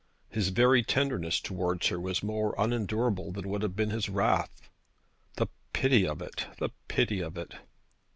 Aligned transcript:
His 0.31 0.49
very 0.49 0.81
tenderness 0.81 1.39
towards 1.39 1.89
her 1.89 1.99
was 1.99 2.23
more 2.23 2.55
unendurable 2.57 3.31
than 3.31 3.47
would 3.49 3.61
have 3.61 3.75
been 3.75 3.91
his 3.91 4.09
wrath. 4.09 4.49
The 5.35 5.45
pity 5.73 6.07
of 6.07 6.23
it! 6.23 6.47
The 6.57 6.69
pity 6.87 7.19
of 7.21 7.37
it! 7.37 7.53